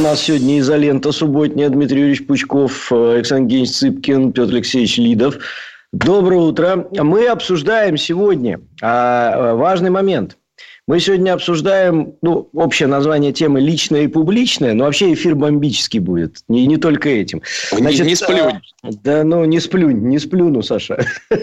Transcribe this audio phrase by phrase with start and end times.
[0.00, 1.68] У нас сегодня изолента субботняя.
[1.68, 5.36] Дмитрий Юрьевич Пучков, Александр Евгеньевич Цыпкин, Петр Алексеевич Лидов.
[5.92, 6.88] Доброе утро.
[6.90, 10.38] Мы обсуждаем сегодня а, важный момент.
[10.90, 16.38] Мы сегодня обсуждаем, ну, общее название темы личное и публичное, но вообще эфир бомбический будет.
[16.48, 17.42] Не, не только этим.
[17.70, 18.60] Значит, не, не сплюнь.
[18.82, 21.04] Да, ну, не сплюнь, не сплюну, Саша.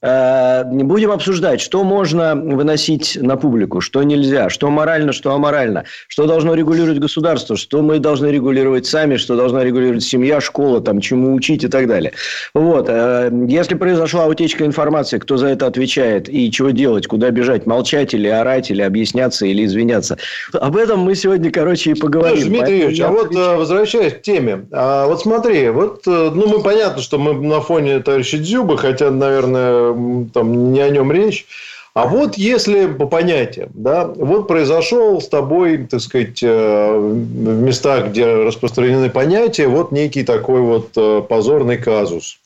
[0.00, 6.26] А, будем обсуждать, что можно выносить на публику, что нельзя, что морально, что аморально, что
[6.26, 11.34] должно регулировать государство, что мы должны регулировать сами, что должна регулировать семья, школа, там, чему
[11.34, 12.12] учить и так далее.
[12.54, 12.86] Вот.
[12.88, 18.14] А, если произошла утечка информации, кто за это отвечает и чего делать, куда бежать, молчать
[18.14, 20.18] или орать, или объясняться, или извиняться.
[20.52, 22.36] Об этом мы сегодня, короче, и поговорим.
[22.36, 24.66] Слушай, Дмитрий Юрьевич, а вот э, возвращаясь к теме.
[24.72, 29.10] А вот смотри, вот, э, ну, мы понятно, что мы на фоне товарища Дзюбы, хотя,
[29.10, 31.46] наверное, там не о нем речь.
[31.94, 38.08] А вот если по понятиям, да, вот произошел с тобой, так сказать, э, в местах,
[38.08, 42.38] где распространены понятия, вот некий такой вот позорный казус.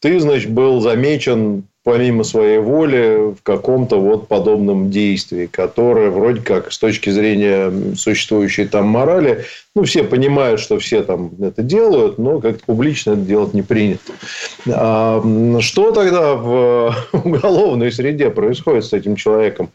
[0.00, 6.72] Ты, значит, был замечен помимо своей воли в каком-то вот подобном действии, которое вроде как
[6.72, 12.40] с точки зрения существующей там морали, ну, все понимают, что все там это делают, но
[12.40, 14.12] как-то публично это делать не принято.
[14.68, 15.22] А
[15.60, 19.70] что тогда в уголовной среде происходит с этим человеком?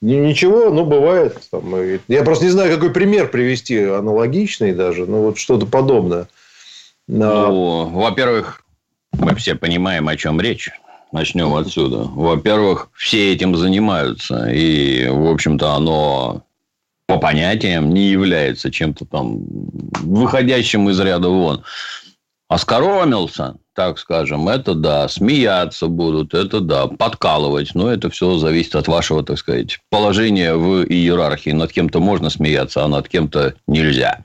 [0.00, 1.38] Ничего, ну, бывает.
[1.50, 1.74] Там,
[2.06, 6.28] я просто не знаю, какой пример привести, аналогичный даже, ну, вот что-то подобное.
[7.08, 8.62] Ну, во-первых,
[9.12, 10.70] мы все понимаем, о чем речь.
[11.10, 11.98] Начнем отсюда.
[11.98, 14.50] Во-первых, все этим занимаются.
[14.50, 16.42] И, в общем-то, оно
[17.06, 19.38] по понятиям не является чем-то там
[20.02, 21.64] выходящим из ряда вон.
[22.48, 28.88] Оскоромился, так скажем, это да, смеяться будут, это да, подкалывать, но это все зависит от
[28.88, 31.50] вашего, так сказать, положения в иерархии.
[31.50, 34.24] Над кем-то можно смеяться, а над кем-то нельзя.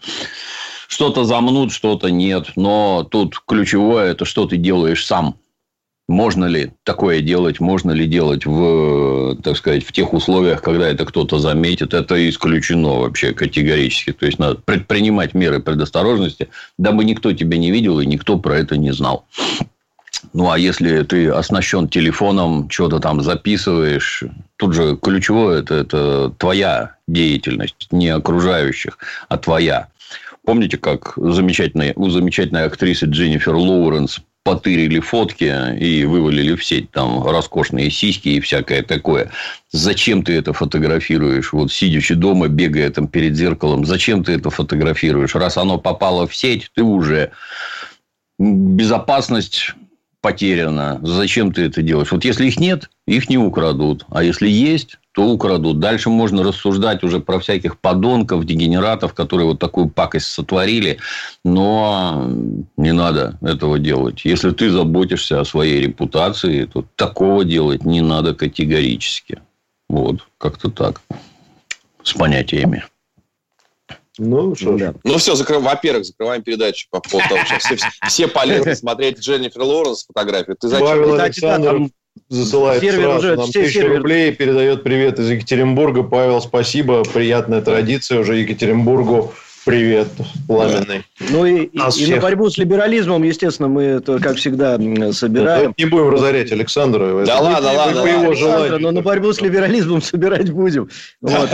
[0.88, 5.36] Что-то замнут, что-то нет, но тут ключевое– это что ты делаешь сам–
[6.08, 11.06] можно ли такое делать, можно ли делать в, так сказать, в тех условиях, когда это
[11.06, 14.12] кто-то заметит, это исключено вообще категорически.
[14.12, 18.78] То есть, надо предпринимать меры предосторожности, дабы никто тебя не видел и никто про это
[18.78, 19.26] не знал.
[20.34, 24.24] Ну, а если ты оснащен телефоном, что-то там записываешь,
[24.58, 28.98] тут же ключевое это, это твоя деятельность, не окружающих,
[29.28, 29.88] а твоя.
[30.46, 37.26] Помните, как замечательная, у замечательной актрисы Дженнифер Лоуренс потырили фотки и вывалили в сеть там
[37.26, 39.32] роскошные сиськи и всякое такое.
[39.72, 41.54] Зачем ты это фотографируешь?
[41.54, 45.36] Вот сидячи дома, бегая там перед зеркалом, зачем ты это фотографируешь?
[45.36, 47.32] Раз оно попало в сеть, ты уже
[48.38, 49.74] безопасность
[50.22, 51.00] потеряна.
[51.04, 52.12] Зачем ты это делаешь?
[52.12, 54.06] Вот если их нет, их не украдут.
[54.10, 55.80] А если есть, то украдут.
[55.80, 60.98] Дальше можно рассуждать уже про всяких подонков, дегенератов, которые вот такую пакость сотворили.
[61.46, 62.30] Но
[62.78, 64.26] не надо этого делать.
[64.26, 69.40] Если ты заботишься о своей репутации, то такого делать не надо категорически.
[69.88, 71.02] Вот, как-то так.
[72.02, 72.84] С понятиями.
[74.18, 74.94] Ну, что да.
[75.04, 75.66] Ну, все, закрываем.
[75.66, 80.56] Во-первых, закрываем передачу по поводу того, что все, все полезны смотреть Дженнифер Лоуренс фотографию.
[80.60, 80.88] Ты зачем?
[80.88, 81.90] Павел Александров
[82.30, 83.98] засылает сервер сразу уже, нам тысячу сервер...
[83.98, 86.04] рублей, передает привет из Екатеринбурга.
[86.04, 87.04] Павел, спасибо.
[87.04, 89.34] Приятная традиция уже Екатеринбургу
[89.66, 90.10] Привет,
[90.46, 91.06] пламенный.
[91.20, 94.78] Ну и, и, на борьбу с либерализмом, естественно, мы это, как всегда,
[95.14, 95.74] собираем.
[95.78, 97.26] Не будем разорять Александра.
[97.26, 98.02] Да ладно, ладно.
[98.02, 98.80] По его желанию.
[98.80, 100.90] Но на борьбу с либерализмом собирать будем.
[101.22, 101.50] Вот.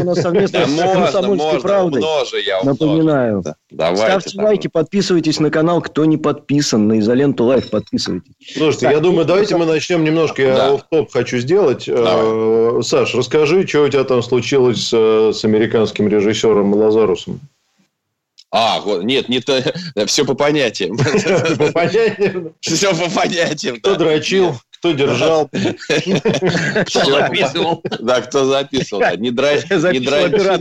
[0.00, 2.02] у нас совместно с комсомольской правдой.
[2.64, 3.44] Напоминаю.
[3.70, 8.32] Ставьте лайки, подписывайтесь на канал, кто не подписан, на изоленту лайф подписывайтесь.
[8.56, 11.84] Слушайте, я думаю, давайте мы начнем немножко, я топ хочу сделать.
[11.88, 17.40] Э, Саш, расскажи, что у тебя там случилось с американским режиссером Лазарусом.
[18.52, 19.62] А, вот, нет, не то,
[20.06, 20.96] все по понятиям.
[21.58, 22.54] По понятиям?
[22.60, 23.76] Все по понятиям.
[23.76, 25.48] Кто дрочил, кто держал.
[25.48, 27.82] Кто записывал.
[28.00, 29.02] Да, кто записывал.
[29.18, 29.30] Не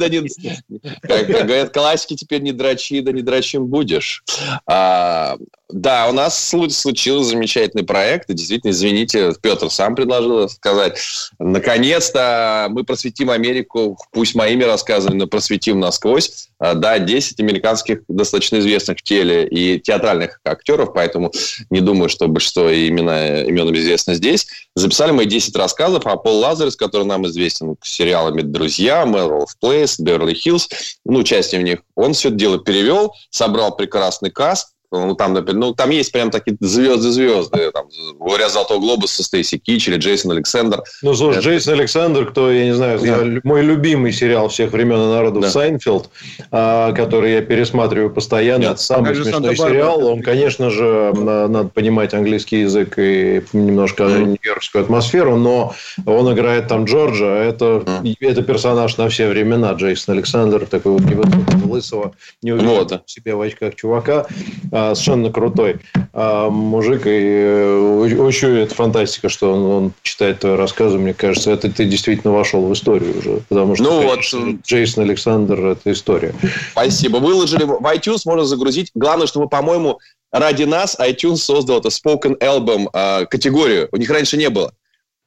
[0.10, 0.82] не...
[1.02, 4.24] Как говорят классики, теперь не драчи, да не драчим будешь.
[4.68, 5.38] А,
[5.70, 8.30] да, у нас случился замечательный проект.
[8.30, 11.00] И действительно, извините, Петр сам предложил сказать.
[11.40, 16.50] Наконец-то мы просветим Америку, пусть моими рассказами, но просветим насквозь.
[16.60, 21.32] А, да, 10 американских достаточно известных теле и театральных актеров, поэтому
[21.70, 23.70] не думаю, что большинство имена, имен
[24.10, 24.48] известно здесь.
[24.76, 30.34] Записали мы 10 рассказов о Пол Лазарус, который нам известен сериалами «Друзья», «Melrose Place», «Беверли
[30.34, 30.70] Хиллз»,
[31.06, 31.80] ну, участие в них.
[31.96, 36.32] Он все это дело перевел, собрал прекрасный каст, ну, там, например, ну, там есть прям
[36.32, 37.72] такие звезды-звезды.
[37.72, 37.86] Там,
[38.20, 40.82] говорят, «Золотой глобус» со Стейси Кич или Джейсон Александр.
[41.04, 41.48] Ну, слушай, Это...
[41.48, 43.06] Джейсон Александр, кто, я не знаю, да.
[43.06, 45.50] я, мой любимый сериал всех времен и народов да.
[45.50, 46.10] «Seinfeld»,
[46.52, 48.64] а, который я пересматриваю постоянно.
[48.64, 50.06] Это самый смешной сериал.
[50.06, 54.26] Он, конечно же, надо понимать английский язык и немножко mm.
[54.26, 55.76] нью-йоркскую атмосферу, но
[56.06, 57.28] он играет там Джорджа.
[57.28, 58.16] Это, mm.
[58.22, 59.74] это персонаж на все времена.
[59.74, 63.04] Джейсон Александр, такой вот невысокого, лысого, неуверенного вот.
[63.06, 64.26] в себе в очках чувака
[64.72, 65.78] а, совершенно крутой
[66.14, 67.04] а, мужик.
[67.06, 70.98] И очень э, это фантастика, что он, он читает твои рассказы.
[70.98, 73.42] Мне кажется, это ты действительно вошел в историю уже.
[73.50, 74.56] Потому что, ну, конечно, вот...
[74.68, 76.34] Джейсон Александр– это история.
[76.72, 77.18] Спасибо.
[77.18, 78.92] Выложили в iTunes, можно загрузить.
[78.96, 80.00] Главное, чтобы, по-моему,
[80.32, 83.90] ради нас iTunes создал это Spoken Album э, категорию.
[83.92, 84.74] У них раньше не было.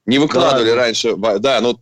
[0.04, 0.76] Не выкладывали да.
[0.76, 1.14] раньше.
[1.16, 1.78] Да, ну,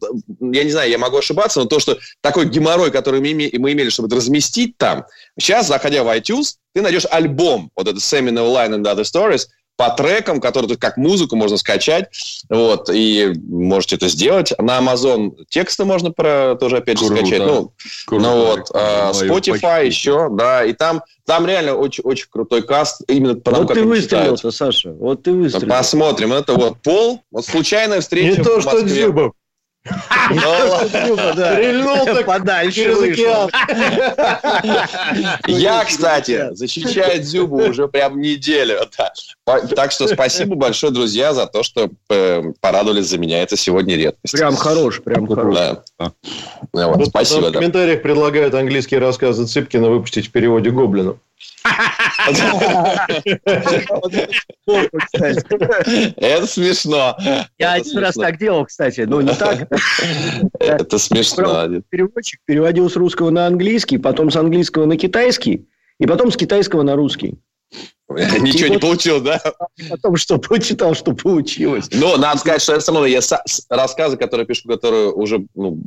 [0.52, 3.88] я не знаю, я могу ошибаться, но то, что такой геморрой, который мы, мы имели,
[3.88, 5.06] чтобы разместить там,
[5.38, 9.46] сейчас, заходя в iTunes, ты найдешь альбом, вот этот Seminole Line and Other Stories,
[9.80, 12.10] по трекам, которые как музыку можно скачать,
[12.50, 14.52] вот, и можете это сделать.
[14.58, 17.24] На Amazon тексты можно про, тоже опять же Круто.
[17.24, 17.46] скачать.
[17.46, 17.72] Ну,
[18.04, 18.22] Круто.
[18.22, 23.36] ну вот, uh, Spotify еще, да, и там, там реально очень, очень крутой каст, именно
[23.36, 25.68] потому, вот как ты выстрелил-то, Саша, вот ты выстрелил.
[25.68, 29.32] Посмотрим, это вот Пол, вот случайная встреча Не то, что Дзюба.
[30.30, 33.50] Стрельнул так подальше через океан.
[35.46, 38.78] Я, кстати, защищаю Дзюбу уже прям неделю.
[38.94, 43.42] Так что спасибо большое, друзья, за то, что э, порадовались за меня.
[43.42, 44.34] Это сегодня редкость.
[44.34, 45.78] Прям хорош, прям хорош.
[47.06, 47.48] Спасибо.
[47.48, 51.18] В комментариях предлагают английские рассказы Цыпкина выпустить в переводе Гоблину.
[56.16, 57.16] Это смешно.
[57.58, 59.68] Я один раз так делал, кстати, но не так.
[60.58, 61.68] Это смешно.
[61.88, 65.68] Переводчик переводил с русского на английский, потом с английского на китайский,
[65.98, 67.38] и потом с китайского на русский.
[68.10, 69.40] Ничего не получил, да?
[69.88, 71.88] Потом что прочитал, что получилось.
[71.92, 73.12] Но надо сказать, что это со мной.
[73.12, 73.20] Я
[73.68, 75.78] рассказы, которые пишу, которые уже, ну,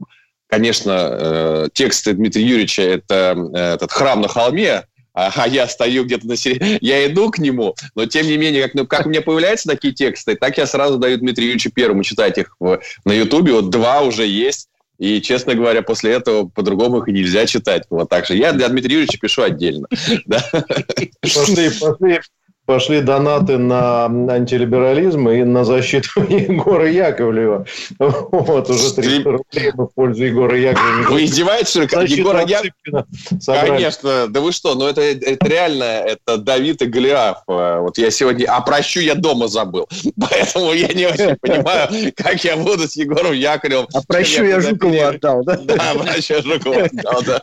[0.47, 6.27] конечно, э, тексты Дмитрия Юрьевича, это э, этот храм на холме, а, я стою где-то
[6.27, 9.21] на середине, я иду к нему, но тем не менее, как, ну, как у меня
[9.21, 13.53] появляются такие тексты, так я сразу даю Дмитрию Юрьевичу Первому читать их в, на Ютубе,
[13.53, 14.69] вот два уже есть,
[14.99, 17.83] и, честно говоря, после этого по-другому их и нельзя читать.
[17.89, 18.35] Вот так же.
[18.35, 19.87] Я для Дмитрия Юрьевича пишу отдельно.
[21.21, 22.21] Пошли, пошли,
[22.65, 27.65] пошли донаты на антилиберализм и на защиту Егора Яковлева.
[27.99, 31.11] Вот, уже 300 рублей в пользу Егора Яковлева.
[31.11, 32.01] Вы издеваетесь, что?
[32.01, 33.05] Егора Яковлева?
[33.45, 37.43] Конечно, да вы что, ну это, это реально, это Давид и Голиаф.
[37.47, 39.87] Вот я сегодня, а прощу я дома забыл.
[40.29, 43.87] Поэтому я не очень понимаю, как я буду с Егором Яковлевым.
[43.93, 45.57] А прощу я Жукову отдал, да?
[45.57, 47.41] Да, прощу Жукову отдал, да.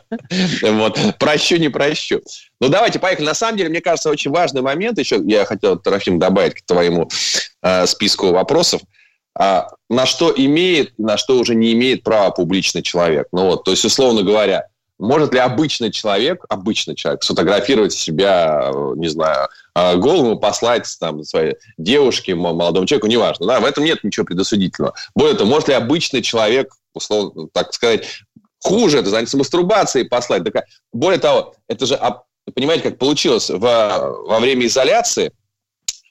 [0.63, 2.21] Вот, прощу, не прощу.
[2.61, 3.25] Ну, давайте, поехали.
[3.25, 7.09] На самом деле, мне кажется, очень важный момент еще, я хотел, Трофим, добавить к твоему
[7.63, 8.81] э, списку вопросов.
[9.33, 13.27] А, на что имеет, на что уже не имеет права публичный человек.
[13.31, 14.67] Ну вот, то есть, условно говоря,
[14.99, 21.23] может ли обычный человек, обычный человек, сфотографировать себя, не знаю, э, голым и послать там,
[21.23, 23.47] своей девушке, молодому человеку, неважно.
[23.47, 24.93] Да, в этом нет ничего предосудительного.
[25.15, 28.07] Более того, может ли обычный человек, условно, так сказать,
[28.63, 30.43] хуже это заняться мастурбацией послать.
[30.93, 31.95] Более того, это же
[32.53, 35.31] понимаете, как получилось в, во время изоляции,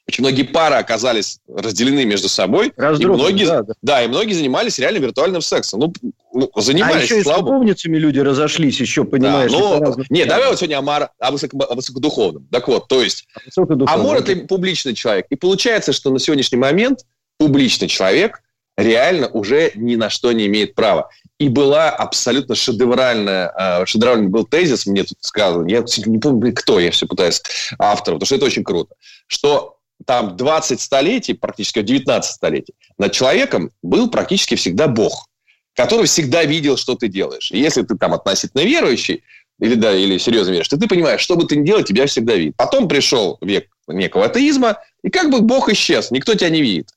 [0.07, 2.73] очень многие пары оказались разделены между собой.
[2.99, 3.73] И многие, да, да.
[3.81, 5.79] да, и многие занимались реально виртуальным сексом.
[5.79, 5.93] Ну,
[6.33, 9.51] ну занимались, а еще и с любовницами люди разошлись, еще, понимаешь?
[9.51, 9.95] Да, но...
[10.09, 11.11] Нет, давай вот сегодня о, мар...
[11.19, 11.63] о, высоко...
[11.63, 12.47] о высокодуховном.
[12.51, 15.27] Так вот, то есть, а, а может ли публичный человек?
[15.29, 17.05] И получается, что на сегодняшний момент
[17.37, 18.41] публичный человек
[18.77, 21.09] реально уже ни на что не имеет права.
[21.41, 26.79] И была абсолютно шедевральная, э, шедевральный был тезис, мне тут сказано, я не помню, кто,
[26.79, 27.41] я все пытаюсь,
[27.79, 28.93] автор, потому что это очень круто,
[29.25, 35.29] что там 20 столетий, практически 19 столетий, над человеком был практически всегда Бог,
[35.75, 37.51] который всегда видел, что ты делаешь.
[37.51, 39.23] И если ты там относительно верующий,
[39.59, 42.35] или, да, или серьезно веришь, то ты понимаешь, что бы ты ни делал, тебя всегда
[42.35, 42.55] видит.
[42.55, 46.89] Потом пришел век некого атеизма, и как бы Бог исчез, никто тебя не видит.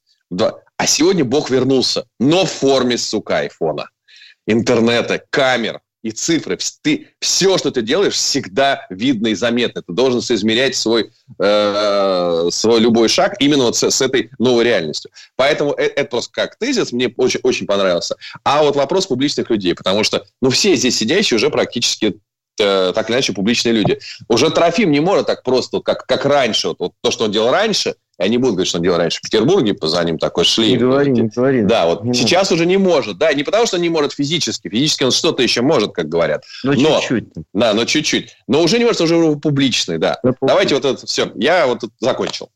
[0.77, 3.89] А сегодня Бог вернулся, но в форме, сука, айфона,
[4.47, 6.59] интернета, камер, и цифры.
[6.83, 9.83] Ты, все, что ты делаешь, всегда видно и заметно.
[9.83, 15.11] Ты должен соизмерять свой, э, свой любой шаг именно вот с, с этой новой реальностью.
[15.35, 18.17] Поэтому это, это просто как тезис мне очень, очень понравился.
[18.45, 22.21] А вот вопрос публичных людей, потому что ну, все здесь сидящие уже практически
[22.61, 23.99] э, так или иначе публичные люди.
[24.29, 26.69] Уже Трофим не может так просто, как, как раньше.
[26.69, 29.19] Вот, вот то, что он делал раньше, я не буду говорить, что он делал раньше
[29.19, 30.73] в Петербурге, за ним такой шли.
[30.73, 31.63] Не говори, не говори.
[31.63, 32.53] Да, вот не сейчас может.
[32.53, 33.19] уже не может.
[33.19, 34.69] Да, не потому, что он не может физически.
[34.69, 36.45] Физически он что-то еще может, как говорят.
[36.63, 37.25] Но, но чуть-чуть.
[37.53, 38.37] Да, но чуть-чуть.
[38.47, 40.19] Но уже не может, уже публичный, да.
[40.23, 41.33] Но Давайте вот это все.
[41.35, 42.51] Я вот закончил.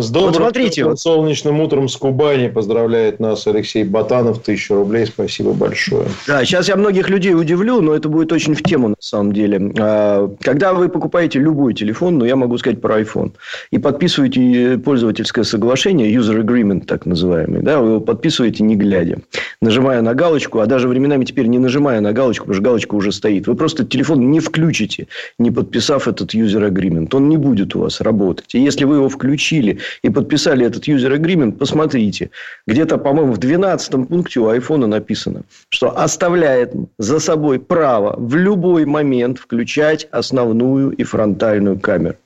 [0.00, 0.98] С добрым вот смотрите, вот.
[0.98, 4.40] солнечным утром с Кубани поздравляет нас Алексей Батанов.
[4.42, 5.06] Тысячу рублей.
[5.06, 6.06] Спасибо большое.
[6.26, 9.72] Да, сейчас я многих людей удивлю, но это будет очень в тему на самом деле.
[9.78, 13.32] А, когда вы покупаете любой телефон, ну, я могу сказать про iPhone,
[13.70, 19.18] и подписываете пользовательское соглашение, user agreement так называемый, да, вы его подписываете не глядя,
[19.60, 23.12] нажимая на галочку, а даже временами теперь не нажимая на галочку, потому что галочка уже
[23.12, 23.46] стоит.
[23.46, 27.14] Вы просто телефон не включите, не подписав этот user agreement.
[27.14, 28.54] Он не будет у вас работать.
[28.54, 32.30] И если вы его включили и подписали этот user agreement, посмотрите.
[32.66, 38.84] Где-то, по-моему, в 12 пункте у айфона написано, что оставляет за собой право в любой
[38.84, 42.16] момент включать основную и фронтальную камеру.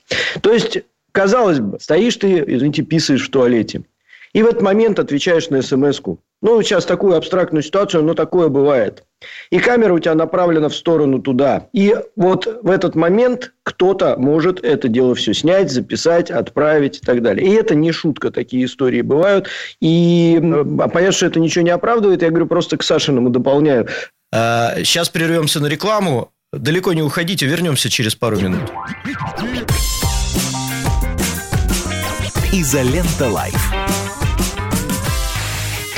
[0.41, 0.79] То есть,
[1.13, 3.83] казалось бы, стоишь ты, извините, писаешь в туалете.
[4.33, 6.19] И в этот момент отвечаешь на смс-ку.
[6.45, 9.05] Ну, сейчас такую абстрактную ситуацию, но такое бывает.
[9.51, 11.69] И камера у тебя направлена в сторону туда.
[11.73, 17.23] И вот в этот момент кто-то может это дело все снять, записать, отправить и так
[17.23, 17.49] далее.
[17.49, 19.49] И это не шутка, такие истории бывают.
[19.81, 22.21] И а понятно, что это ничего не оправдывает.
[22.21, 23.89] Я говорю, просто к Сашиному дополняю.
[24.31, 26.31] Сейчас а, прервемся на рекламу.
[26.53, 28.71] Далеко не уходите, вернемся через пару минут.
[32.53, 33.74] Изолента Live.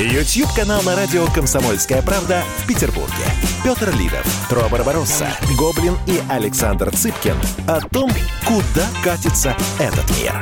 [0.00, 3.12] YouTube-канал на радио «Комсомольская правда» в Петербурге.
[3.62, 5.28] Петр Лидов, Тро Барбаросса,
[5.58, 7.36] Гоблин и Александр Цыпкин
[7.68, 8.10] о том,
[8.46, 10.40] куда катится этот мир.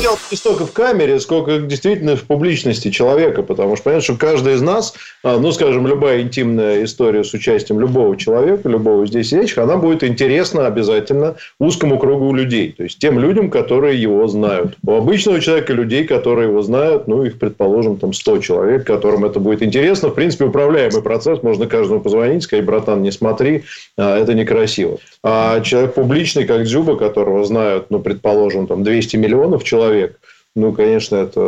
[0.00, 4.54] Дело не столько в камере, сколько действительно в публичности человека, потому что понятно, что каждый
[4.54, 9.58] из нас, а, ну, скажем, любая интимная история с участием любого человека, любого здесь сидящих,
[9.58, 14.78] она будет интересна обязательно узкому кругу людей, то есть тем людям, которые его знают.
[14.84, 19.40] У обычного человека людей, которые его знают, ну, их, предположим, там 100 человек, которым это
[19.40, 20.08] будет интересно.
[20.08, 23.64] В принципе, управляемый процесс, можно каждому позвонить, сказать, братан, не смотри,
[23.96, 24.98] а, это некрасиво.
[25.22, 30.18] А человек публичный, как Дзюба, которого знают, ну, предположим, там 200 миллионов человек,
[30.54, 31.40] ну, конечно, это,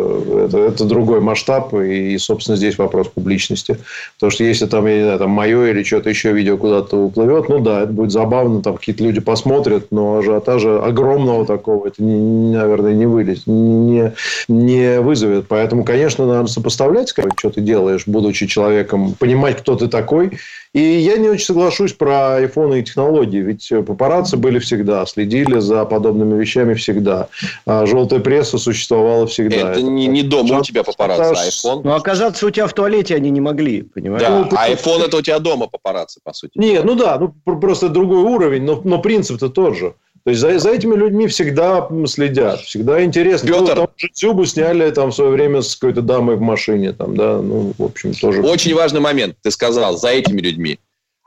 [0.47, 3.77] это, это другой масштаб, и, собственно, здесь вопрос публичности.
[4.15, 7.51] Потому что если там, я не знаю, там мое или что-то еще видео куда-то уплывет,
[7.51, 12.57] ну да, это будет забавно, там какие-то люди посмотрят, но ажиотажа огромного такого это, не,
[12.57, 14.15] наверное, не вылез, не,
[14.49, 15.49] не вызовет.
[15.49, 20.39] Поэтому, конечно, надо сопоставлять, что ты делаешь, будучи человеком, понимать, кто ты такой,
[20.75, 23.39] и я не очень соглашусь про айфоны и технологии.
[23.39, 27.29] Ведь папарацци были всегда, следили за подобными вещами всегда.
[27.65, 29.57] А желтая пресса существовала всегда.
[29.57, 31.83] Это, это не, не дома у тебя папарацци, а iPhone.
[31.85, 34.23] Ну, оказаться у тебя в туалете они не могли, понимаешь?
[34.23, 36.59] Да, ну, а iPhone это у тебя дома папарацци, по сути.
[36.59, 39.95] Нет, ну да, ну просто другой уровень, но, но принцип-то тот же.
[40.25, 43.47] То есть за, за этими людьми всегда следят, всегда интересно.
[43.47, 43.61] Петр...
[43.61, 47.15] Ну, там же Дзюбу сняли там в свое время с какой-то дамой в машине, там,
[47.15, 48.41] да, ну, в общем, тоже.
[48.43, 50.79] Очень важный момент, ты сказал, за этими людьми.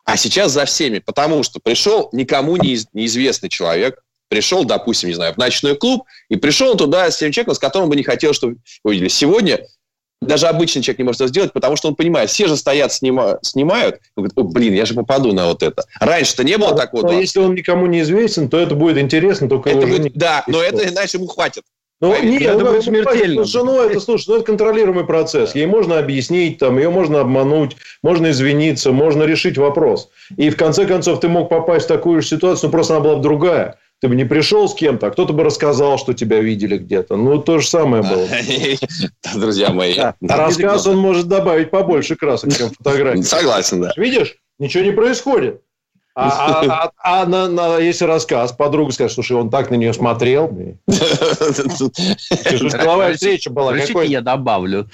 [0.04, 5.38] А сейчас за всеми, потому что пришел никому неизвестный человек, пришел, допустим, не знаю, в
[5.38, 9.10] ночной клуб, и пришел туда с тем человеком, с которым бы не хотел, чтобы увидели.
[9.10, 9.60] Сегодня
[10.22, 13.40] даже обычный человек не может это сделать, потому что он понимает, все же стоят, снима,
[13.42, 15.86] снимают, он говорит, о, блин, я же попаду на вот это.
[16.00, 17.04] Раньше-то не было да, такого.
[17.04, 20.62] Но если он никому не известен, то это будет интересно, только это будет, Да, но
[20.62, 21.64] это иначе ему хватит.
[22.00, 23.44] Ну, нет, это ну, будет смертельно.
[23.44, 25.56] С женой это, слушай, ну, это контролируемый процесс.
[25.56, 30.10] Ей можно объяснить, там, ее можно обмануть, можно извиниться, можно решить вопрос.
[30.36, 33.16] И в конце концов ты мог попасть в такую же ситуацию, но просто она была
[33.16, 33.80] бы другая.
[34.00, 37.18] Ты бы не пришел с кем-то, а кто-то бы рассказал, что тебя видели где-то.
[37.18, 38.28] Ну, то же самое было.
[39.36, 39.98] Друзья мои.
[39.98, 43.22] А рассказ он может добавить побольше красок, чем фотографии.
[43.24, 43.94] Согласен, да.
[43.98, 45.64] Видишь, ничего не происходит.
[46.20, 49.94] А, а, а, а на, на, если рассказ, подруга скажет, слушай, он так на нее
[49.94, 50.50] смотрел.
[50.88, 53.74] Деловая встреча была.
[53.74, 54.90] Разрешите, я добавлю.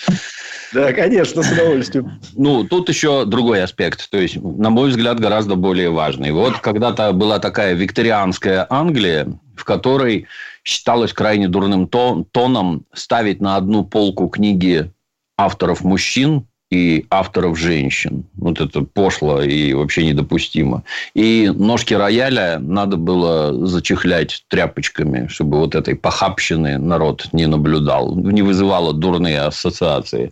[0.73, 2.19] Да, конечно, с удовольствием.
[2.33, 4.09] Ну, тут еще другой аспект.
[4.09, 6.31] То есть, на мой взгляд, гораздо более важный.
[6.31, 10.27] Вот когда-то была такая викторианская Англия, в которой
[10.63, 14.91] считалось крайне дурным тоном ставить на одну полку книги
[15.37, 18.23] авторов мужчин и авторов женщин.
[18.35, 20.83] Вот это пошло и вообще недопустимо.
[21.13, 28.41] И ножки рояля надо было зачехлять тряпочками, чтобы вот этой похабщины народ не наблюдал, не
[28.41, 30.31] вызывало дурные ассоциации.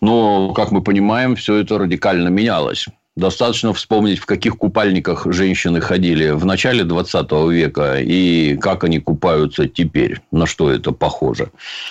[0.00, 2.86] Но, как мы понимаем, все это радикально менялось.
[3.14, 9.68] Достаточно вспомнить, в каких купальниках женщины ходили в начале 20 века и как они купаются
[9.68, 11.50] теперь, на что это похоже.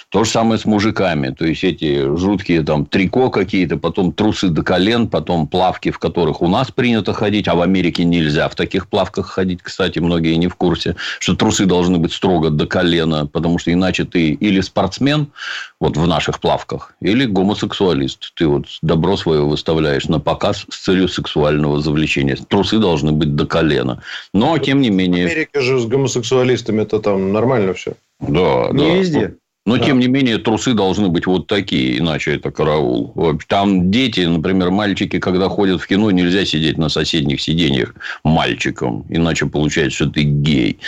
[0.10, 1.30] То же самое с мужиками.
[1.30, 6.42] То есть, эти жуткие там трико какие-то, потом трусы до колен, потом плавки, в которых
[6.42, 9.62] у нас принято ходить, а в Америке нельзя в таких плавках ходить.
[9.62, 14.06] Кстати, многие не в курсе, что трусы должны быть строго до колена, потому что иначе
[14.06, 15.28] ты или спортсмен,
[15.80, 18.34] вот в наших плавках, или гомосексуалист.
[18.34, 22.36] Ты вот добро свое выставляешь на показ с целью сексуального завлечения.
[22.48, 24.02] Трусы должны быть до колена.
[24.34, 25.26] Но, тем не менее...
[25.28, 27.94] Америка же с гомосексуалистами это там нормально все.
[28.20, 28.96] Да, Не да.
[28.96, 29.36] везде.
[29.64, 29.86] Но, Да.
[29.86, 33.14] тем не менее, трусы должны быть вот такие, иначе это караул.
[33.48, 39.46] Там дети, например, мальчики, когда ходят в кино, нельзя сидеть на соседних сиденьях мальчиком, иначе
[39.46, 40.80] получается, что ты гей.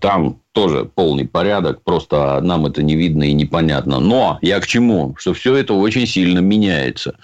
[0.00, 3.98] Там тоже полный порядок, просто нам это не видно и непонятно.
[3.98, 5.16] Но я к чему?
[5.18, 7.16] Что все это очень сильно меняется.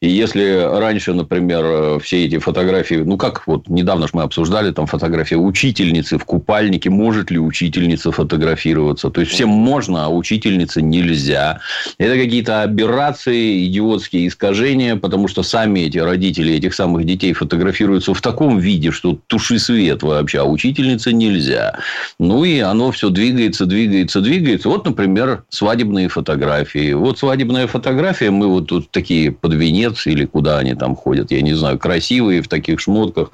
[0.00, 4.70] И если раньше, например, э, все эти фотографии, ну как вот недавно ж мы обсуждали
[4.70, 9.10] там фотографии учительницы в купальнике, может ли учительница фотографироваться?
[9.10, 11.60] То есть всем можно, а учительнице нельзя.
[11.98, 18.22] Это какие-то аберрации, идиотские искажения, потому что сами эти родители этих самых детей фотографируются в
[18.22, 21.78] таком виде, что туши свет вообще, а учительнице нельзя.
[22.18, 24.70] Ну и оно все двигается, двигается, двигается.
[24.70, 26.94] Вот, например, свадебные фотографии.
[26.94, 31.42] Вот свадебная фотография, мы вот тут такие под венец или куда они там ходят, я
[31.42, 33.30] не знаю, красивые в таких шмотках.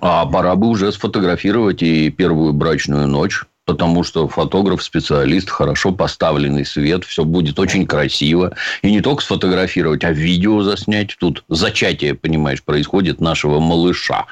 [0.00, 3.44] А пора бы уже сфотографировать и первую брачную ночь.
[3.70, 8.52] Потому что фотограф, специалист, хорошо поставленный свет, все будет очень красиво.
[8.82, 11.16] И не только сфотографировать, а видео заснять.
[11.20, 14.26] Тут зачатие, понимаешь, происходит нашего малыша.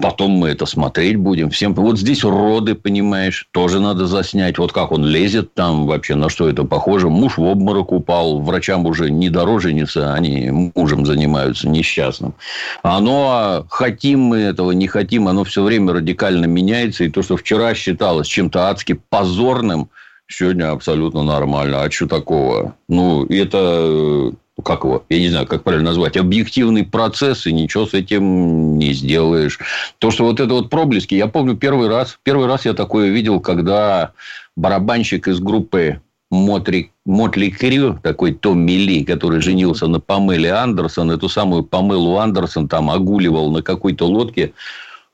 [0.00, 1.50] Потом мы это смотреть будем.
[1.50, 1.74] Всем...
[1.74, 4.58] Вот здесь роды, понимаешь, тоже надо заснять.
[4.58, 7.08] Вот как он лезет там вообще, на что это похоже.
[7.08, 8.38] Муж в обморок упал.
[8.38, 12.34] Врачам уже не дороженица, они мужем занимаются несчастным.
[12.84, 17.02] Оно, хотим мы этого, не хотим, оно все время радикально меняется.
[17.02, 19.88] И то, что вчера считалось чем-то адски позорным,
[20.28, 21.82] сегодня абсолютно нормально.
[21.82, 22.74] А что такого?
[22.88, 24.30] Ну, это э,
[24.62, 28.92] как его, я не знаю, как правильно назвать, объективный процесс, и ничего с этим не
[28.92, 29.58] сделаешь.
[29.98, 33.40] То, что вот это вот проблески, я помню первый раз, первый раз я такое видел,
[33.40, 34.12] когда
[34.56, 41.28] барабанщик из группы Мотри, Мотли Крю, такой Томми Ли, который женился на Памеле Андерсон, эту
[41.28, 44.52] самую Памелу Андерсон там огуливал на какой-то лодке.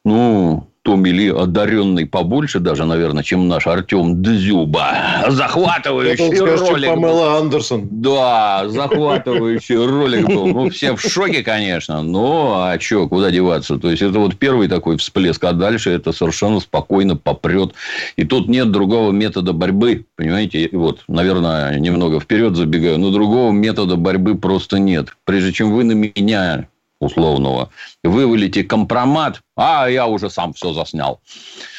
[0.05, 5.27] Ну, Томми Ли одаренный побольше даже, наверное, чем наш Артем Дзюба.
[5.29, 6.89] Захватывающий скажешь, ролик.
[6.89, 7.87] Памела Андерсон.
[7.91, 10.47] Да, захватывающий ролик был.
[10.47, 12.03] Ну, все в шоке, конечно.
[12.03, 13.77] Но, а что, куда деваться?
[13.77, 15.45] То есть, это вот первый такой всплеск.
[15.45, 17.75] А дальше это совершенно спокойно попрет.
[18.17, 20.07] И тут нет другого метода борьбы.
[20.17, 20.71] Понимаете?
[20.73, 22.97] Вот, наверное, немного вперед забегаю.
[22.99, 25.09] Но другого метода борьбы просто нет.
[25.25, 26.69] Прежде чем вы на меня
[27.01, 27.71] условного,
[28.05, 31.21] вывалите компромат, а я уже сам все заснял.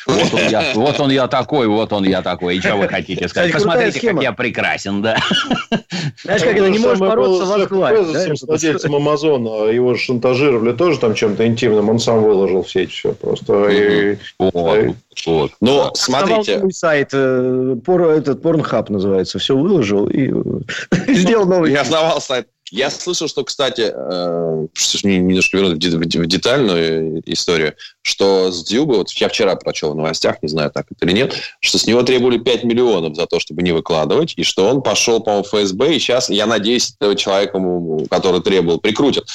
[0.07, 2.57] Вот он, я, вот он я такой, вот он я такой.
[2.57, 3.51] И что вы хотите сказать?
[3.51, 4.23] Кстати, Посмотрите, как схема.
[4.23, 5.17] я прекрасен, да.
[6.23, 8.11] Знаешь, как это не можешь бороться, возглавь.
[8.11, 8.35] Да?
[8.35, 12.91] с владельцем Амазона, его же шантажировали тоже там чем-то интимным, он сам выложил в сеть
[12.91, 13.69] все просто.
[13.69, 14.95] И- Вот,
[15.27, 15.51] вот.
[15.61, 21.71] Но Основал смотрите, сайт, э, пор, этот Порнхаб называется, все выложил и э, сделал новый.
[21.71, 22.47] я основал сайт.
[22.71, 27.21] Я слышал, что, кстати, э, что мне немножко вернуть в де- в де- в детальную
[27.25, 31.13] историю, что с Дзюбы, вот я вчера прочел в новостях, не знаю, так это или
[31.13, 34.81] нет, что с него требовали 5 миллионов за то, чтобы не выкладывать, и что он
[34.81, 37.59] пошел, по-моему, в ФСБ, и сейчас, я надеюсь, этого человека,
[38.09, 39.25] который требовал, прикрутят.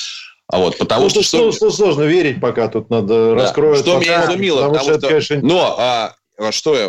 [0.48, 1.22] А вот, потому Ну, что...
[1.22, 3.34] что, что сложно верить, пока тут надо Да.
[3.34, 3.80] раскроют.
[3.80, 6.88] Что меня пока, изумило, потому, потому что, что- это, конечно, Но а, а что я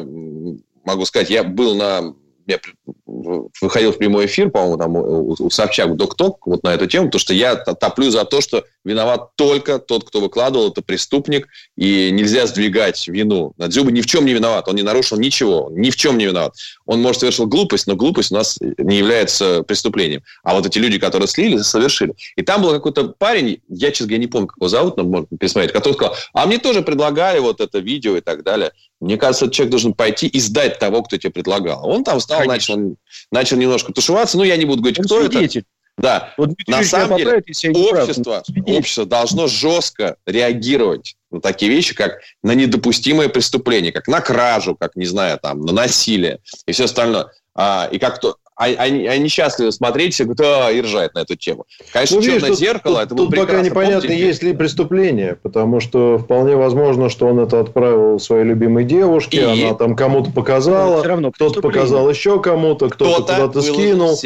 [0.86, 1.30] могу сказать?
[1.30, 2.14] Я был на...
[2.48, 2.74] Я при-
[3.06, 7.08] в- выходил в прямой эфир, по-моему, там у, у Собчак Док-Ток вот на эту тему,
[7.08, 12.10] потому что я топлю за то, что виноват только тот, кто выкладывал, это преступник, и
[12.12, 13.54] нельзя сдвигать вину.
[13.58, 16.54] Дзюба ни в чем не виноват, он не нарушил ничего, ни в чем не виноват.
[16.86, 20.24] Он, может, совершил глупость, но глупость у нас не является преступлением.
[20.44, 22.14] А вот эти люди, которые слили, совершили.
[22.36, 25.38] И там был какой-то парень, я, честно говоря, не помню, как его зовут, но можно
[25.38, 28.72] пересмотреть, который сказал, а мне тоже предлагали вот это видео и так далее.
[29.00, 31.88] Мне кажется, этот человек должен пойти и сдать того, кто тебе предлагал.
[31.88, 32.98] Он там встал, начал,
[33.32, 34.38] начал немножко тушеваться.
[34.38, 35.62] Ну, я не буду говорить, он кто свидетель.
[35.62, 35.68] это.
[35.98, 42.54] Да, вот на самом деле общество, общество должно жестко реагировать на такие вещи, как на
[42.54, 47.32] недопустимое преступление, как на кражу, как, не знаю, там, на насилие и все остальное.
[47.56, 51.20] А, и как то, а, они, они счастливы смотреть, все говорят, а, и ржать на
[51.20, 51.66] эту тему.
[51.92, 54.28] Конечно, ну, видишь, черное тут, зеркало, тут, это Тут пока непонятно, Помните?
[54.28, 59.64] есть ли преступление, потому что вполне возможно, что он это отправил своей любимой девушке, и...
[59.64, 64.16] она там кому-то показала, кто-то показал еще кому-то, кто-то, кто-то куда-то скинул.
[64.16, 64.20] В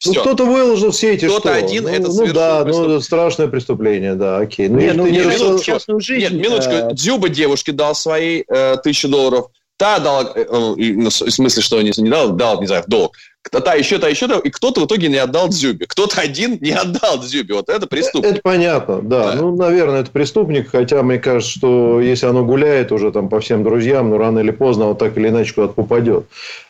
[0.00, 0.16] сеть.
[0.16, 1.54] Ну, кто-то выложил все эти Кто-то что?
[1.54, 4.68] один ну, это Ну, да, ну, это страшное преступление, да, окей.
[4.68, 6.34] Ну, нет, ну, не минуточку, частную жизнь.
[6.34, 6.72] Нет, минуточку.
[6.72, 6.92] А...
[6.92, 9.46] Дзюба девушке дал свои э, тысячи долларов.
[9.76, 13.16] Та дала, э, э, в смысле, что не, не дал, дал, не знаю, в долг
[13.48, 15.86] та еще, та еще, и кто-то в итоге не отдал Дзюбе.
[15.86, 17.54] Кто-то один не отдал Дзюбе.
[17.54, 18.32] Вот это преступник.
[18.32, 19.32] Это понятно, да.
[19.32, 19.34] да.
[19.40, 23.64] Ну, наверное, это преступник, хотя мне кажется, что если оно гуляет уже там по всем
[23.64, 26.26] друзьям, ну, рано или поздно вот так или иначе куда-то попадет.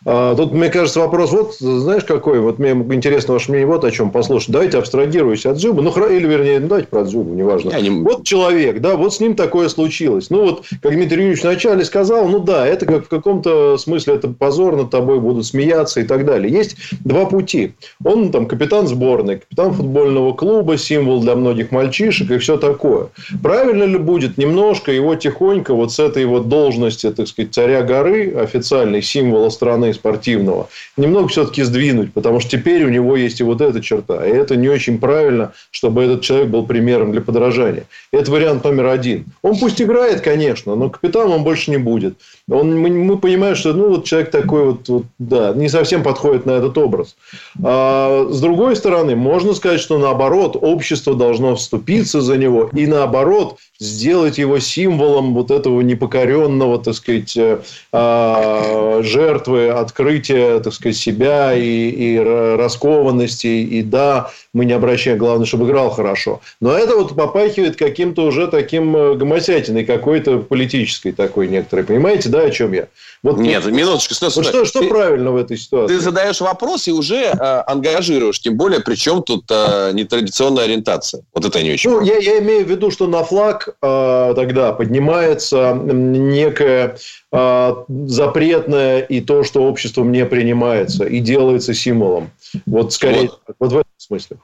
[0.06, 2.38] А, тут, мне кажется, вопрос, вот, знаешь, какой?
[2.38, 4.50] Вот мне интересно ваше мнение вот о чем послушать.
[4.50, 5.82] Давайте абстрагируюсь от Дзюбы.
[5.82, 7.78] Ну, или, вернее, ну, давайте про Дзюбу, неважно.
[7.80, 7.90] не...
[7.90, 10.30] Вот человек, да, вот с ним такое случилось.
[10.30, 14.28] Ну, вот, как Дмитрий Юрьевич вначале сказал, ну, да, это как в каком-то смысле это
[14.28, 17.72] позор над тобой будут смеяться и так далее есть два пути.
[18.04, 23.08] Он там капитан сборной, капитан футбольного клуба, символ для многих мальчишек и все такое.
[23.42, 28.34] Правильно ли будет немножко его тихонько вот с этой вот должности, так сказать, царя горы,
[28.34, 33.60] официальной символа страны спортивного, немного все-таки сдвинуть, потому что теперь у него есть и вот
[33.60, 34.26] эта черта.
[34.26, 37.84] И это не очень правильно, чтобы этот человек был примером для подражания.
[38.12, 39.26] Это вариант номер один.
[39.42, 42.14] Он пусть играет, конечно, но капитаном он больше не будет.
[42.50, 46.46] Он, мы, мы понимаем, что ну, вот человек такой вот, вот, да, не совсем подходит
[46.46, 47.16] на этот образ.
[47.62, 53.56] А, с другой стороны, можно сказать, что наоборот, общество должно вступиться за него и наоборот
[53.80, 57.60] сделать его символом вот этого непокоренного, так сказать, э,
[57.92, 63.46] а, жертвы, открытия, так сказать, себя и, и раскованности.
[63.46, 66.40] И да, мы не обращаем, главное, чтобы играл хорошо.
[66.60, 71.84] Но это вот попахивает каким-то уже таким э, гомосятиной какой-то политической такой некоторой.
[71.86, 72.88] Понимаете, да, о чем я?
[73.22, 73.72] Вот Нет, тут...
[73.72, 74.14] минуточку.
[74.14, 74.44] Стой, стой.
[74.44, 75.94] Что, что ты, правильно в этой ситуации?
[75.94, 77.34] Ты задаешь вопрос и уже э,
[77.66, 78.40] ангажируешь.
[78.40, 81.22] Тем более, причем тут э, нетрадиционная ориентация.
[81.34, 81.90] Вот это не очень.
[81.90, 86.96] Ну, я, я имею в виду, что на флаг э, тогда поднимается некое
[87.32, 92.30] э, запретное и то, что обществом не принимается, и делается символом.
[92.66, 94.38] Вот скорее, вот, вот в этом смысле.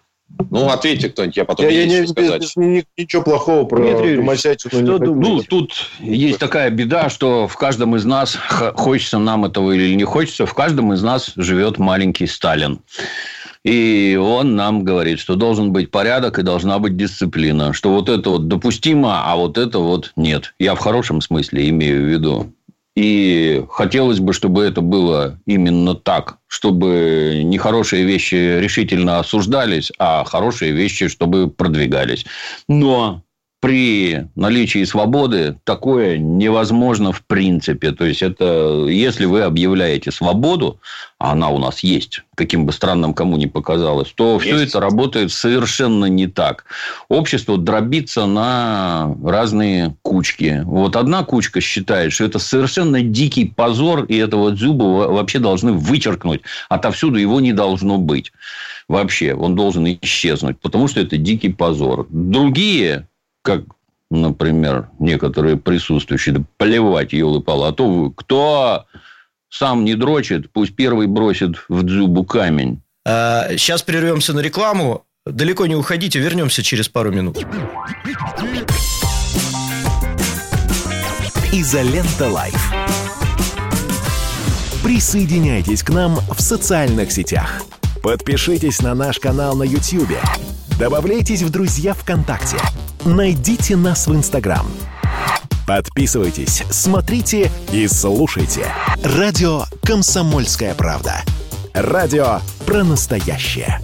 [0.51, 2.53] Ну, ответьте кто-нибудь, я потом я, я не сказать.
[2.57, 8.05] Не, ничего плохого про Домосятину не Ну, тут есть такая беда, что в каждом из
[8.05, 8.37] нас,
[8.75, 12.81] хочется нам этого или не хочется, в каждом из нас живет маленький Сталин.
[13.66, 17.72] И он нам говорит, что должен быть порядок и должна быть дисциплина.
[17.72, 20.55] Что вот это вот допустимо, а вот это вот нет.
[20.61, 22.52] Я в хорошем смысле имею в виду.
[22.94, 30.70] И хотелось бы, чтобы это было именно так, чтобы нехорошие вещи решительно осуждались, а хорошие
[30.70, 32.24] вещи, чтобы продвигались.
[32.68, 33.24] Но
[33.66, 37.90] при наличии свободы такое невозможно в принципе.
[37.90, 40.79] То есть, это если вы объявляете свободу,
[41.18, 44.46] а она у нас есть, каким бы странным кому ни показалось, то есть.
[44.46, 46.66] все это работает совершенно не так.
[47.09, 50.62] Общество дробится на разные кучки.
[50.64, 56.42] Вот одна кучка считает, что это совершенно дикий позор, и этого дзюбу вообще должны вычеркнуть.
[56.68, 58.33] Отовсюду его не должно быть.
[58.87, 62.07] Вообще, он должен исчезнуть, потому что это дикий позор.
[62.11, 63.09] Другие
[63.46, 63.62] как,
[64.11, 68.87] например, некоторые присутствующие, да плевать, елы-палы, а то кто
[69.48, 72.82] сам не дрочит, пусть первый бросит в дзюбу камень.
[73.06, 75.04] А, сейчас прервемся на рекламу.
[75.24, 77.38] Далеко не уходите, вернемся через пару минут.
[81.52, 82.72] Изолента Live.
[84.82, 87.62] Присоединяйтесь к нам в социальных сетях.
[88.02, 90.18] Подпишитесь на наш канал на YouTube.
[90.78, 92.59] Добавляйтесь в друзья ВКонтакте–
[93.07, 94.66] найдите нас в Инстаграм.
[95.66, 98.66] Подписывайтесь, смотрите и слушайте.
[99.03, 101.23] Радио «Комсомольская правда».
[101.75, 103.81] Радио про настоящее.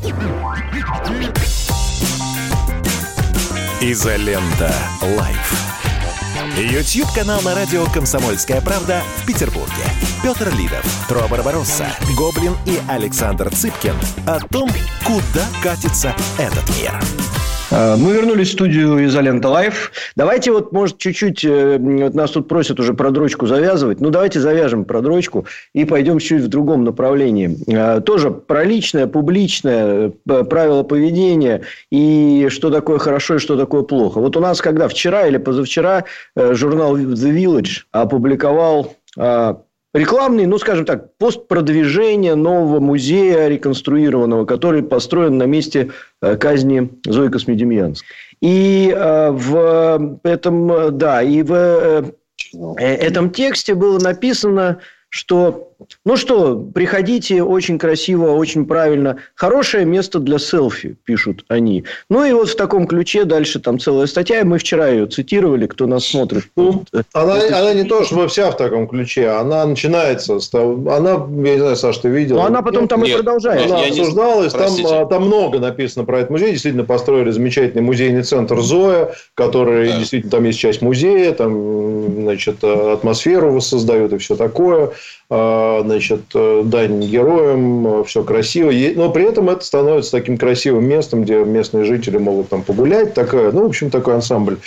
[3.81, 4.73] Изолента.
[5.19, 5.63] Live.
[6.57, 9.73] YouTube-канал на радио «Комсомольская правда» в Петербурге.
[10.23, 14.71] Петр Лидов, Тро Барбаросса, Гоблин и Александр Цыпкин о том,
[15.05, 17.42] куда катится этот мир.
[17.75, 19.93] А, мы вернулись в студию «Изолента Live».
[20.15, 21.43] Давайте вот, может, чуть-чуть...
[21.45, 24.01] Э, вот нас тут просят уже про дрочку завязывать.
[24.01, 27.57] Ну, давайте завяжем про дрочку и пойдем чуть в другом направлении.
[27.75, 33.83] А, тоже про личное, публичное, э, правила поведения и что такое хорошо и что такое
[33.83, 34.21] плохо.
[34.21, 36.05] Вот у нас, когда вчера или позавчера
[36.37, 38.95] э, журнал The Village опубликовал
[39.95, 46.91] рекламный, ну, скажем так, пост продвижения нового музея реконструированного, который построен на месте э, казни
[47.07, 48.05] Зои Космедемьянск.
[48.41, 52.03] И э, в этом, да, и в э,
[52.79, 55.72] этом тексте было написано, что
[56.05, 59.17] ну что, приходите, очень красиво, очень правильно.
[59.35, 61.85] Хорошее место для селфи, пишут они.
[62.09, 64.45] Ну, и вот в таком ключе дальше там целая статья.
[64.45, 66.45] Мы вчера ее цитировали, кто нас смотрит.
[66.57, 69.29] Ну, она, она не то, что вся в таком ключе.
[69.29, 70.91] Она начинается с того...
[70.93, 72.37] Она, я не знаю, Саш, ты видел?
[72.37, 73.71] Но она потом там нет, и продолжает.
[73.71, 74.53] Она обсуждалась.
[74.53, 76.53] Там, а, там много написано про этот музей.
[76.53, 79.99] Действительно, построили замечательный музейный центр Зоя, который да.
[79.99, 84.91] действительно там есть часть музея, там, значит, атмосферу воссоздают и все такое.
[85.35, 88.71] А, значит, э, дань героям, э, все красиво.
[88.97, 93.15] Но при этом это становится таким красивым местом, где местные жители могут там погулять.
[93.15, 94.59] Такая, ну, в общем, такой ансамбль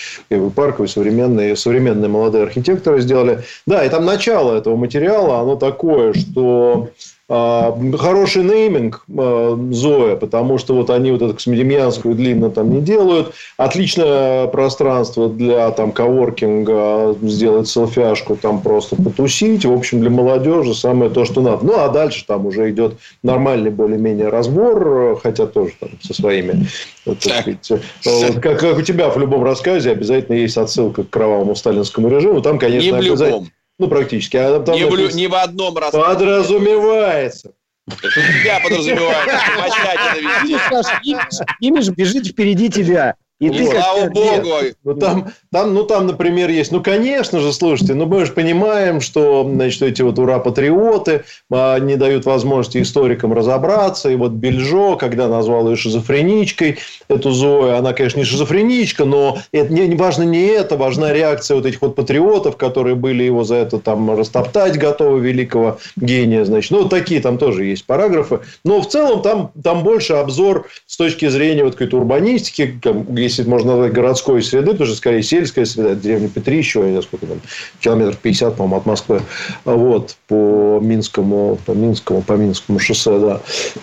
[0.55, 3.43] парковый, современные, современные молодые архитекторы сделали.
[3.67, 6.89] Да, и там начало этого материала, оно такое, что
[7.27, 13.33] хороший нейминг а, Зоя, потому что вот они вот эту космодемьянскую длинно там не делают.
[13.57, 19.65] Отличное пространство для там коворкинга, сделать селфяшку, там просто потусить.
[19.65, 21.65] В общем, для молодежи самое то, что надо.
[21.65, 26.67] Ну, а дальше там уже идет нормальный более-менее разбор, хотя тоже там со своими,
[27.05, 27.69] так сказать,
[28.05, 32.41] вот, как, как у тебя в любом рассказе обязательно есть отсылка к кровавому сталинскому режиму.
[32.41, 33.47] Там, конечно, не в любом.
[33.77, 34.37] Ну, практически.
[34.37, 36.05] А там, не, написано, в, не в одном рассказе.
[36.05, 37.51] Подразумевается.
[37.87, 41.45] Это тебя подразумевается.
[41.59, 43.15] Имидж бежит впереди тебя.
[43.39, 44.49] И ты слава богу.
[44.85, 46.71] Ну там, там, ну, там, например, есть...
[46.71, 51.97] Ну, конечно же, слушайте, ну, мы же понимаем, что, значит, эти вот ура-патриоты а, не
[51.97, 54.09] дают возможности историкам разобраться.
[54.09, 56.77] И вот Бельжо, когда назвал ее шизофреничкой,
[57.09, 61.55] эту Зою, она, конечно, не шизофреничка, но это не, не важно не это, важна реакция
[61.55, 66.71] вот этих вот патриотов, которые были его за это там растоптать готовы, великого гения, значит.
[66.71, 68.39] Ну, вот такие там тоже есть параграфы.
[68.63, 72.79] Но в целом там, там больше обзор с точки зрения вот какой-то урбанистики,
[73.25, 77.41] если можно назвать городской среды, потому что скорее сельская среда, деревня Петрищева, я сколько там,
[77.79, 79.21] километров 50, по-моему, от Москвы,
[79.65, 83.41] вот, по Минскому, по Минскому, по Минскому шоссе, да.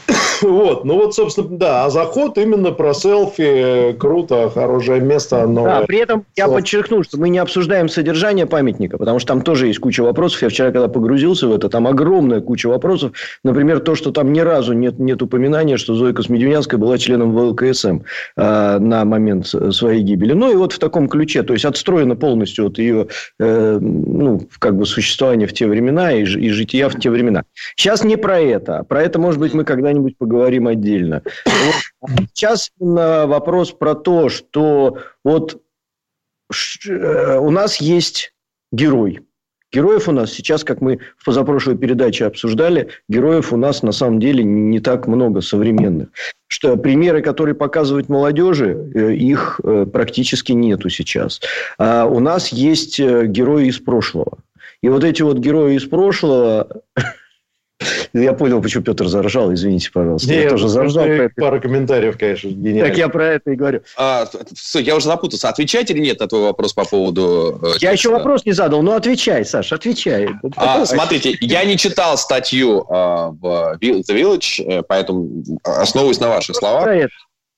[0.42, 5.62] Вот, ну вот, собственно, да, а заход именно про селфи, круто, хорошее место, но...
[5.64, 9.68] Да, при этом я подчеркну, что мы не обсуждаем содержание памятника, потому что там тоже
[9.68, 10.42] есть куча вопросов.
[10.42, 13.12] Я вчера, когда погрузился в это, там огромная куча вопросов.
[13.44, 17.98] Например, то, что там ни разу нет, нет упоминания, что Зоя Космедемьянская была членом ВЛКСМ
[18.36, 20.32] э, на момент своей гибели.
[20.32, 24.76] Ну, и вот в таком ключе, то есть, отстроено полностью от ее, э, ну, как
[24.76, 27.44] бы существования в те времена и, и жития в те времена.
[27.76, 28.84] Сейчас не про это.
[28.84, 31.22] Про это, может быть, мы когда-нибудь поговорим отдельно.
[32.34, 35.60] Сейчас вопрос про то, что вот
[36.86, 38.34] э, у нас есть
[38.72, 39.20] герой.
[39.72, 44.20] Героев у нас сейчас, как мы в позапрошлой передаче обсуждали, героев у нас на самом
[44.20, 46.08] деле не так много современных.
[46.46, 51.40] Что примеры, которые показывают молодежи, э, их э, практически нету сейчас.
[51.78, 54.38] А у нас есть герои из прошлого.
[54.82, 56.82] И вот эти вот герои из прошлого,
[58.12, 59.52] Я понял, почему Петр заржал.
[59.52, 60.28] Извините, пожалуйста.
[60.28, 61.06] Нет, я тоже заржал.
[61.36, 62.88] Пара комментариев, конечно, гениально.
[62.88, 63.82] Так я про это и говорю.
[63.96, 65.48] А, все, я уже запутался.
[65.48, 67.58] Отвечать или нет на твой вопрос по поводу...
[67.62, 70.28] Э, я еще вопрос не задал, но отвечай, Саш, отвечай.
[70.56, 76.56] А, смотрите, я не читал статью а, в The Village, э, поэтому основываюсь на ваших
[76.56, 77.08] словах.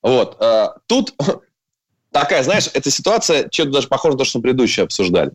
[0.02, 0.36] Вот.
[0.40, 1.14] А, тут
[2.12, 5.32] такая, знаешь, эта ситуация, чем-то даже похожа на то, что мы предыдущие обсуждали.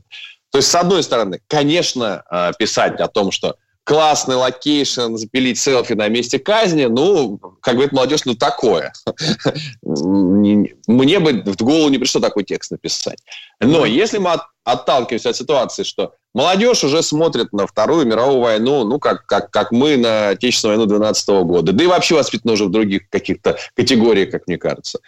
[0.52, 2.24] То есть, с одной стороны, конечно,
[2.58, 8.26] писать о том, что классный location, запилить селфи на месте казни, ну, как говорит молодежь,
[8.26, 8.94] ну, такое.
[9.82, 13.18] Мне бы в голову не пришло такой текст написать.
[13.60, 19.00] Но если мы отталкиваемся от ситуации, что молодежь уже смотрит на Вторую мировую войну, ну,
[19.00, 22.72] как, как, как мы на Отечественную войну 12 года, да и вообще воспитаны уже в
[22.72, 25.00] других каких-то категориях, как мне кажется.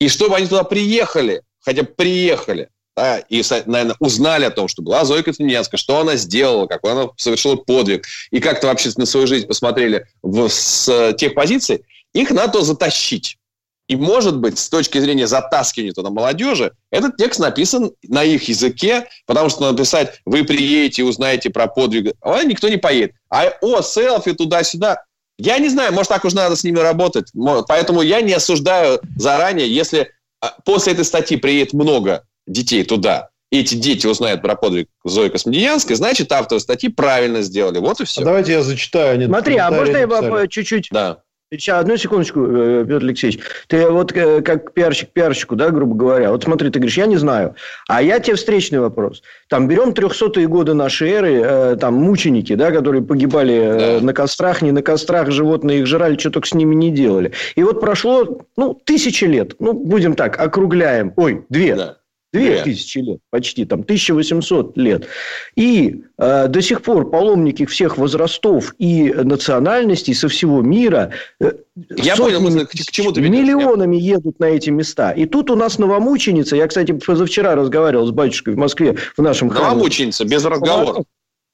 [0.00, 4.82] И чтобы они туда приехали, хотя бы приехали, да, и, наверное, узнали о том, что
[4.82, 9.26] была Зоя Катанинянская, что она сделала, какой она совершила подвиг, и как-то вообще на свою
[9.26, 13.38] жизнь посмотрели в, с тех позиций, их надо затащить.
[13.86, 19.08] И, может быть, с точки зрения затаскивания туда молодежи, этот текст написан на их языке,
[19.26, 23.12] потому что написать «вы приедете и узнаете про подвиг», а никто не поедет.
[23.28, 25.02] А «о, селфи туда-сюда»,
[25.36, 27.26] я не знаю, может, так уж надо с ними работать.
[27.66, 33.60] Поэтому я не осуждаю заранее, если а, после этой статьи приедет много детей туда, и
[33.60, 37.78] эти дети узнают про подвиг Зои Космодемьянской, значит, авторы статьи правильно сделали.
[37.78, 38.22] Вот и все.
[38.22, 39.14] А давайте я зачитаю.
[39.14, 40.30] Они Смотри, а можно я написали.
[40.30, 41.18] по- чуть-чуть Да.
[41.52, 43.38] Сейчас, одну секундочку, э, Петр Алексеевич.
[43.68, 46.32] Ты вот э, как пиарщик пиарщику, да, грубо говоря.
[46.32, 47.54] Вот смотри, ты говоришь, я не знаю.
[47.86, 49.22] А я тебе встречный вопрос.
[49.48, 54.04] Там берем 300-е годы нашей эры, э, там мученики, да, которые погибали э, Да.
[54.04, 57.30] на кострах, не на кострах, животные их жрали, что только с ними не делали.
[57.54, 59.54] И вот прошло, ну, тысячи лет.
[59.60, 61.12] Ну, будем так, округляем.
[61.14, 61.76] Ой, две.
[61.76, 61.98] Да.
[62.34, 62.62] Две Две.
[62.64, 65.06] тысячи лет, почти, там, 1800 лет.
[65.54, 71.52] И э, до сих пор паломники всех возрастов и национальностей со всего мира э,
[71.96, 73.38] Я понял, мысль, к- чему ты ведешь.
[73.38, 75.12] миллионами едут на эти места.
[75.12, 79.48] И тут у нас новомученица, я, кстати, позавчера разговаривал с батюшкой в Москве в нашем
[79.48, 79.68] храме.
[79.70, 81.04] Новомученица, без разговоров.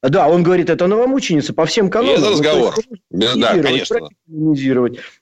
[0.03, 2.17] Да, он говорит, это новомученица по всем канонам.
[2.17, 2.83] Без Ну.
[3.11, 3.99] Без- Да, конечно.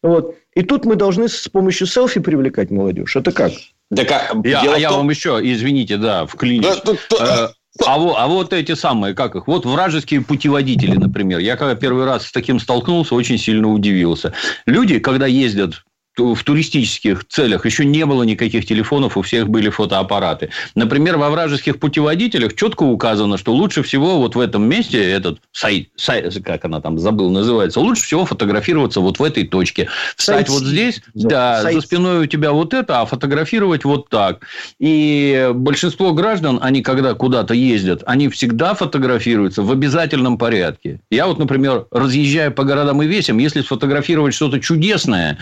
[0.02, 0.36] Вот.
[0.54, 3.16] И тут мы должны с помощью селфи привлекать молодежь.
[3.16, 3.50] Это как?
[3.94, 6.80] Так, а, Я, а в я том- вам еще, извините, да, вклинюсь.
[6.84, 7.48] Да, Э,
[7.86, 11.38] А вот, а вот эти самые, как их, вот вражеские путеводители, например.
[11.38, 14.32] Я когда первый раз с таким столкнулся, очень сильно удивился.
[14.66, 15.84] Люди, когда ездят
[16.18, 20.50] в туристических целях, еще не было никаких телефонов, у всех были фотоаппараты.
[20.74, 25.88] Например, во вражеских путеводителях четко указано, что лучше всего вот в этом месте, этот сайт,
[25.96, 29.88] сайт как она там забыл, называется, лучше всего фотографироваться вот в этой точке.
[30.16, 33.84] Встать Сайт- вот здесь, да, да, сайт- за спиной у тебя вот это, а фотографировать
[33.84, 34.46] вот так.
[34.78, 41.00] И большинство граждан, они когда куда-то ездят, они всегда фотографируются в обязательном порядке.
[41.10, 45.38] Я вот, например, разъезжая по городам и весям, если сфотографировать что-то чудесное,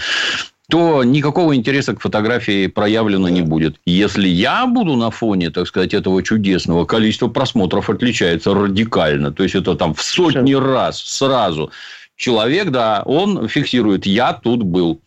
[0.68, 3.76] то никакого интереса к фотографии проявлено не будет.
[3.84, 9.32] Если я буду на фоне, так сказать, этого чудесного, количество просмотров отличается радикально.
[9.32, 11.70] То есть, это там в сотни раз сразу.
[12.16, 15.00] Человек, да, он фиксирует, я тут был.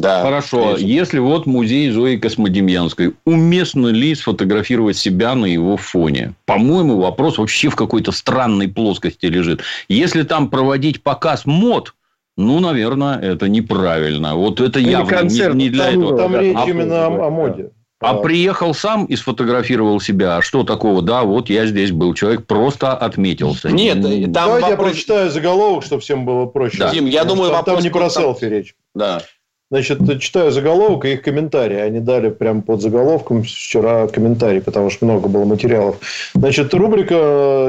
[0.00, 0.86] Да, Хорошо, конечно.
[0.86, 6.34] если вот музей Зои Космодемьянской, уместно ли сфотографировать себя на его фоне?
[6.46, 9.62] По-моему, вопрос вообще в какой-то странной плоскости лежит.
[9.88, 11.94] Если там проводить показ мод,
[12.36, 14.34] ну, наверное, это неправильно.
[14.36, 16.18] Вот это Или явно не- концерт, не, для там, этого.
[16.18, 17.70] Там Да, речь а- именно о, о моде.
[18.00, 20.36] А приехал сам и сфотографировал себя.
[20.36, 21.00] А что такого?
[21.00, 22.12] Да, вот я здесь был.
[22.12, 23.70] Человек просто отметился.
[23.70, 26.78] Нет, М, там Давайте я вопрос- прочитаю заголовок, чтобы всем было проще.
[26.78, 26.90] Да.
[26.90, 28.74] Дим, я Там- думаю, там, вопрос не про селфи речь.
[28.94, 29.22] Да.
[29.70, 31.78] Значит, читаю заголовок и их комментарии.
[31.78, 35.96] Они дали прямо под заголовком вчера комментарий, потому что много было материалов.
[36.34, 37.14] Значит, рубрика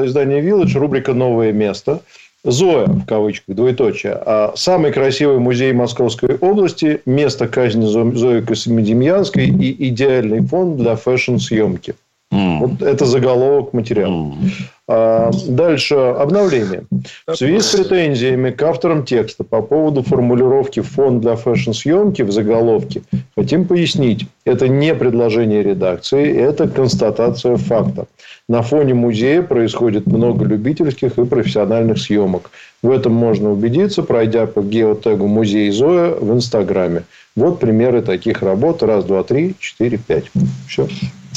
[0.02, 2.00] э, издания Village, рубрика «Новое место».
[2.44, 4.12] Зоя, в кавычках, двоеточие.
[4.14, 10.94] А Самый красивый музей Московской области, место казни Зо- Зои Космодемьянской и идеальный фон для
[10.96, 11.94] фэшн-съемки.
[12.32, 14.12] М, Вот это заголовок материала.
[14.12, 14.34] м.
[14.88, 16.84] А, Дальше обновление.
[17.26, 23.02] В связи с претензиями к авторам текста по поводу формулировки «фон для фэшн-съемки» в заголовке
[23.36, 24.26] хотим пояснить.
[24.44, 28.06] Это не предложение редакции, это констатация факта.
[28.48, 32.50] На фоне музея происходит много любительских и профессиональных съемок.
[32.80, 37.02] В этом можно убедиться, пройдя по геотегу «Музей Зоя» в Инстаграме.
[37.34, 38.84] Вот примеры таких работ.
[38.84, 40.26] Раз, два, три, четыре, пять.
[40.68, 40.86] Все.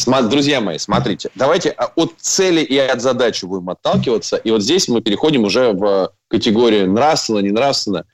[0.05, 4.37] Друзья мои, смотрите, давайте а, от цели и от задачи будем отталкиваться.
[4.37, 8.05] И вот здесь мы переходим уже в категорию нравственно, не нравственно.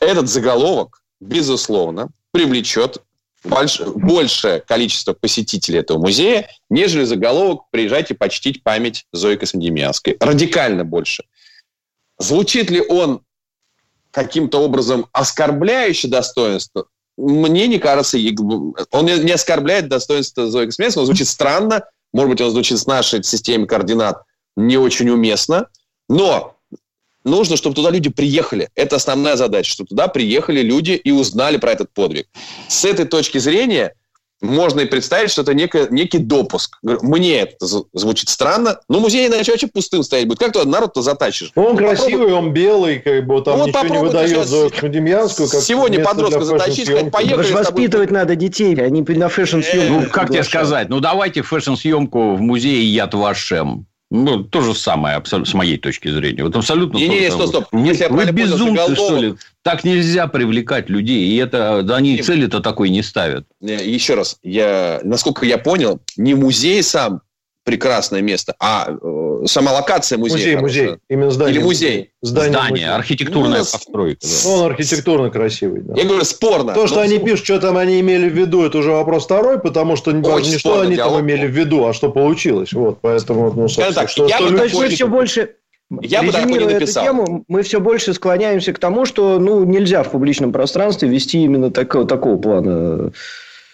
[0.00, 2.98] Этот заголовок, безусловно, привлечет
[3.44, 10.16] больш- большее количество посетителей этого музея, нежели заголовок «Приезжайте почтить память Зои Космодемьянской».
[10.20, 11.24] Радикально больше.
[12.18, 13.20] Звучит ли он
[14.10, 16.86] каким-то образом оскорбляюще достоинство?
[17.18, 18.16] Мне не кажется,
[18.92, 23.24] он не оскорбляет достоинство Зои Космецкой, он звучит странно, может быть, он звучит с нашей
[23.24, 24.22] системой координат
[24.56, 25.66] не очень уместно,
[26.08, 26.56] но
[27.24, 28.70] нужно, чтобы туда люди приехали.
[28.76, 32.28] Это основная задача, чтобы туда приехали люди и узнали про этот подвиг.
[32.68, 33.94] С этой точки зрения
[34.40, 36.78] можно и представить, что это некое- некий допуск.
[36.82, 40.38] Мне это звучит странно, но музей иначе вообще пустым стоять будет.
[40.38, 41.52] Как туда народ-то затащишь?
[41.56, 44.16] Ну, он Попробуй- красивый, он белый, как бы там Ну, вот ничего не попробуй ты
[44.18, 45.48] выдает за Космодемьянскую.
[45.48, 47.36] Как сегодня подростка затащить, сказать, поехали.
[47.36, 50.00] Потому что воспитывать надо детей, они на фэшн-съемку.
[50.02, 50.88] Ну, как тебе сказать?
[50.88, 53.86] Ну, давайте фэшн-съемку в музее Яд Вашем.
[54.10, 56.42] Ну, то же самое, абсолютно, с моей точки зрения.
[56.42, 57.48] Вот абсолютно то же Не-не-не, самое.
[57.48, 57.80] стоп, стоп.
[57.84, 59.34] Если я вы безумцы, заголовок- что ли?
[59.62, 61.28] Так нельзя привлекать людей.
[61.28, 63.46] И это, да, они цели-то такой не ставят.
[63.60, 67.20] Еще раз, я, насколько я понял, не музей сам
[67.72, 70.36] прекрасное место, а э, сама локация музея.
[70.38, 70.82] Музей, хорошая.
[70.86, 70.98] музей.
[71.10, 71.54] Именно здание.
[71.56, 72.10] Или музей.
[72.22, 72.94] Здание, Здание, музея.
[72.94, 74.20] архитектурная Ну, постройка.
[74.22, 74.28] да.
[74.44, 75.82] Ну, он архитектурно красивый.
[75.82, 75.94] да.
[76.00, 76.72] Я говорю, спорно.
[76.72, 79.24] То, что Но они слушай, пишут, что там они имели в виду, это уже вопрос
[79.24, 81.20] второй, потому что не важно не что они там диалог.
[81.20, 82.72] имели в виду, а что получилось.
[82.72, 85.06] Вот, поэтому, ну, собственно, так, что, я что бы То люди есть мы Очень- все
[85.08, 85.50] больше,
[86.00, 87.04] Я бы так не написал.
[87.04, 91.42] эту тему, мы все больше склоняемся к тому, что ну, нельзя в публичном пространстве вести
[91.44, 93.12] именно такого, такого плана.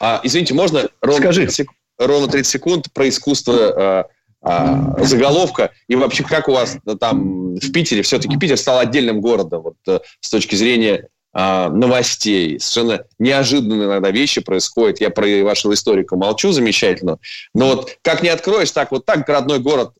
[0.00, 1.42] А, извините, можно ровно Скажи.
[1.42, 1.68] 30, сек-
[1.98, 4.04] ровно 30 секунд про искусство э,
[4.46, 9.22] а, заголовка и вообще как у вас э, там в Питере все-таки Питер стал отдельным
[9.22, 12.60] городом вот э, с точки зрения а, новостей.
[12.60, 15.00] Совершенно неожиданные иногда вещи происходят.
[15.00, 17.18] Я про вашего историка молчу замечательно.
[17.54, 19.94] Но вот как не откроешь, так вот так родной город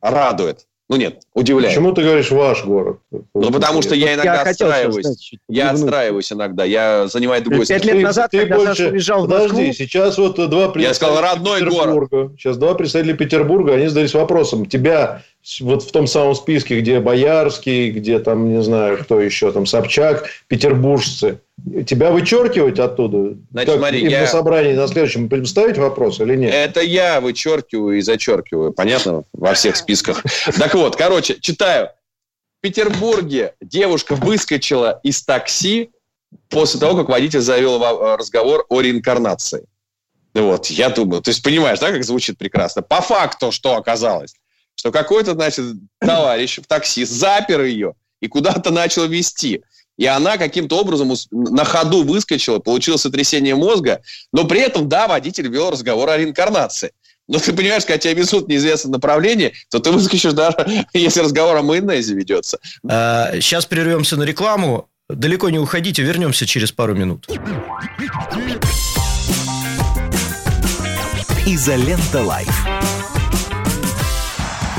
[0.00, 0.66] радует.
[0.90, 1.74] Ну нет, удивляет.
[1.74, 2.98] Почему ты говоришь ваш город?
[3.10, 5.32] Ну, потому что я иногда сейчас, отстраиваюсь.
[5.48, 6.64] Я отстраиваюсь иногда.
[6.64, 10.68] Я занимаю другой Пять лет назад, когда Саша уезжал в Подожди, Москву- сейчас вот два
[10.68, 12.32] представителя сказал, родной Петербурга.
[12.38, 14.66] Сейчас два представителя Петербурга, они задались вопросом.
[14.66, 15.22] Тебя
[15.60, 20.28] вот в том самом списке, где Боярский, где там, не знаю, кто еще, там Собчак,
[20.48, 21.40] петербуржцы.
[21.86, 23.36] Тебя вычеркивать оттуда?
[23.50, 26.52] Значит, Как смотри, я- на собрании на следующем представить вопрос или нет?
[26.54, 28.72] Это я вычеркиваю и зачеркиваю.
[28.72, 29.24] Понятно?
[29.32, 30.22] Во всех списках.
[30.58, 31.88] Так вот, короче, читаю.
[32.58, 35.90] В Петербурге девушка выскочила из такси
[36.48, 39.64] после того, как водитель завел во- разговор о реинкарнации.
[40.32, 42.82] Вот, я думаю, то есть понимаешь, да, как звучит прекрасно?
[42.82, 44.34] По факту что оказалось?
[44.76, 45.64] Что какой-то, значит,
[46.00, 49.62] товарищ в такси запер ее и куда-то начал вести.
[49.96, 54.02] И она каким-то образом на ходу выскочила, получила сотрясение мозга,
[54.32, 56.92] но при этом, да, водитель вел разговор о реинкарнации.
[57.28, 60.56] Но ты понимаешь, когда тебя везут в неизвестном направлении, то ты выскочишь даже,
[60.92, 62.58] если разговор о майонезе ведется.
[62.82, 64.88] Сейчас прервемся на рекламу.
[65.08, 67.28] Далеко не уходите, вернемся через пару минут.
[71.46, 72.93] Изолента Live.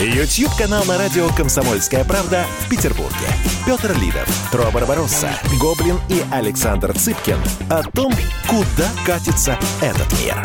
[0.00, 3.26] YouTube-канал на радио «Комсомольская правда» в Петербурге.
[3.66, 5.28] Петр Лидов, Тро Барбаросса,
[5.60, 7.36] Гоблин и Александр Цыпкин
[7.68, 8.10] о том,
[8.48, 10.42] куда катится этот мир.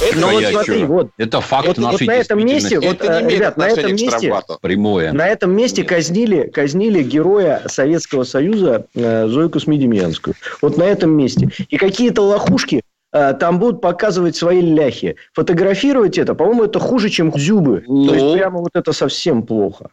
[0.00, 1.10] Это Ну вот смотри, вот.
[1.16, 3.92] Это факт Вот- вот нашей на этом месте, вот, Это не э, ребят, на этом
[3.92, 4.34] месте.
[4.60, 5.12] Прямое.
[5.12, 10.34] на этом месте казнили, казнили героя Советского Союза э, Зою Космедемьянскую.
[10.60, 11.50] Вот на этом месте.
[11.68, 15.16] И какие-то лохушки там будут показывать свои ляхи.
[15.32, 17.80] Фотографировать это, по-моему, это хуже, чем зюбы.
[17.86, 18.14] То Ну.
[18.14, 19.90] есть, прямо вот это совсем плохо.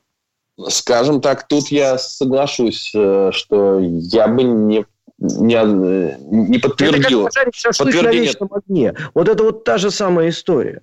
[0.70, 4.86] Скажем так, тут я соглашусь, э, что я бы не,
[5.20, 7.24] не, э, не Это подтвердил.
[7.26, 8.93] как пожарить шашлык на вечном огне.
[9.13, 10.82] Вот это вот та же самая история.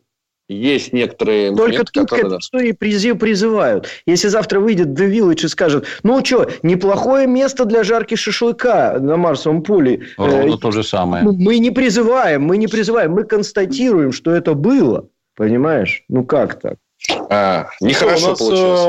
[0.52, 3.88] Есть некоторые Только моменты, тут к которые, этой истории призыв призывают.
[4.06, 9.16] Если завтра выйдет The Village и скажет, ну что, неплохое место для жарки шашлыка на
[9.16, 10.02] Марсовом поле.
[10.16, 11.24] Ровно Э, то же самое.
[11.24, 15.08] мы не призываем, мы не призываем, мы констатируем, что это было.
[15.36, 16.04] Понимаешь?
[16.08, 16.76] Ну как так?
[17.28, 18.80] А, У нехорошо нас получилось.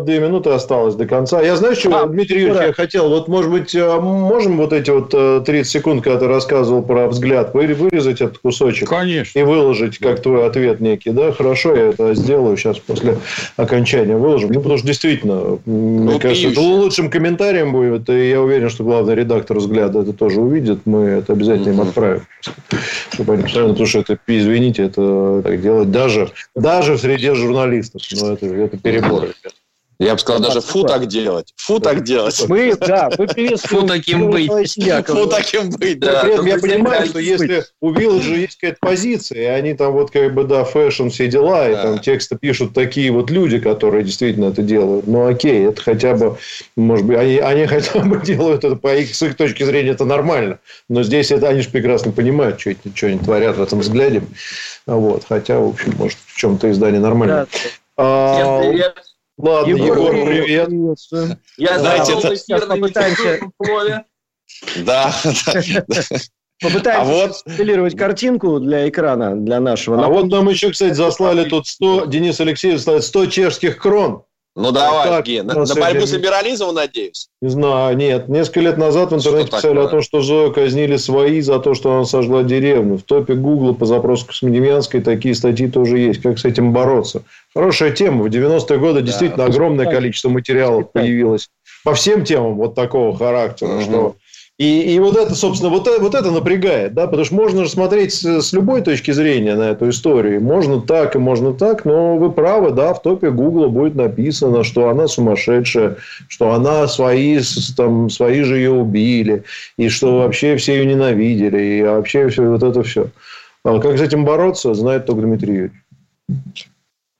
[0.00, 1.40] э, две минуты осталось до конца.
[1.42, 2.66] Я знаю, что, А, Дмитрий Юрьевич, да.
[2.66, 6.26] я хотел, вот, может быть, э, можем вот эти вот э, 30 секунд, когда ты
[6.26, 9.38] рассказывал про взгляд, вы- вырезать этот кусочек Конечно.
[9.38, 11.30] и выложить как твой ответ некий, да?
[11.32, 13.18] Хорошо, я это сделаю сейчас после
[13.56, 14.50] окончания выложим.
[14.52, 19.14] Ну, потому что действительно, мне кажется, это лучшим комментарием будет, и я уверен, что главный
[19.14, 22.22] редактор взгляда это тоже увидит, мы это обязательно им отправим.
[23.12, 27.51] Чтобы они потому что это, извините, это так делать даже, даже в среде журналистов.
[28.12, 29.22] Но это, это перебор.
[29.24, 29.54] ребят.
[30.02, 31.52] Я бы сказал, даже да, фу так делать.
[31.56, 32.44] Фу так делать.
[32.48, 34.48] Мы, да, мы приветствуем Фу, таким быть.
[35.06, 36.22] Фу таким быть, да.
[36.22, 39.92] при этом я понимаю, что если у Village а есть какая-то позиция, и они там
[39.92, 44.02] вот как бы, да, fashion, все дела, и там тексты пишут такие вот люди, которые
[44.02, 45.06] действительно это делают.
[45.06, 46.36] Ну, окей, это хотя бы,
[46.74, 50.04] может быть, они, они хотя бы делают это по их, с их точки зрения, это
[50.04, 50.58] нормально.
[50.88, 54.22] Но здесь это они же прекрасно понимают, что, что они творят в этом взгляде.
[54.86, 55.24] Вот.
[55.28, 57.46] Хотя, в общем, может, в чем-то издание нормально.
[57.96, 58.72] А,
[59.38, 60.66] ладно, Егор, привет.
[60.68, 61.38] приветствуем.
[61.56, 63.40] Я знаете, это- сейчас попытаемся,
[64.84, 66.02] Да, да.
[66.60, 70.04] попытаемся А вот- смоделировать картинку для экрана, для нашего.
[70.04, 74.24] А вот нам еще, кстати, заслали тут 100, Денис Алексеевич ставит 100 чешских крон.
[74.54, 77.28] Ну давай, Так, Ген, на, на борьбу с либерализмом, надеюсь?
[77.40, 78.28] Не знаю, нет.
[78.28, 79.86] Несколько лет назад в интернете Что писали такое?
[79.86, 82.98] о том, что Зою казнили свои за то, что она сожгла деревню.
[82.98, 86.20] В топе Гугла по запросу Космодемьянской такие статьи тоже есть.
[86.20, 87.22] Как с этим бороться?
[87.54, 88.24] Хорошая тема.
[88.24, 91.48] В 90-е годы действительно огромное количество материалов появилось
[91.82, 93.80] по всем темам вот такого характера.
[93.80, 94.16] Что...
[94.58, 97.70] И, и вот это, собственно, вот, это- вот это напрягает, да, потому что можно же
[97.70, 100.42] смотреть с, любой точки зрения на эту историю.
[100.42, 104.88] Можно так и можно так, но вы правы, да, в топе Гугла будет написано, что
[104.88, 105.96] она сумасшедшая,
[106.28, 107.40] что она свои,
[107.76, 109.44] там, свои же ее убили,
[109.78, 113.08] и что вообще все ее ненавидели, и вообще все вот это все.
[113.64, 116.68] А как с этим бороться, знает только Дмитрий Юрьевич.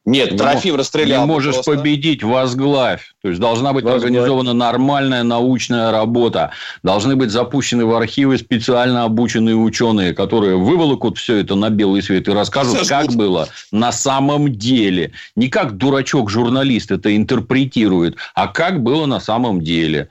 [0.04, 1.22] Нет, Не Трофим расстрелял.
[1.22, 1.72] Не можешь просто.
[1.76, 3.14] победить, возглавь.
[3.22, 4.02] То есть должна быть Возглавь.
[4.04, 6.50] организована нормальная научная работа.
[6.82, 12.26] Должны быть запущены в архивы специально обученные ученые, которые выволокут все это на белый свет
[12.26, 12.88] и расскажут, Сожгут.
[12.88, 15.12] как было на самом деле.
[15.36, 20.08] Не как дурачок-журналист это интерпретирует, а как было на самом деле.